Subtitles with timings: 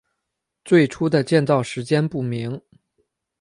[0.65, 2.59] 最初的建造时间不明。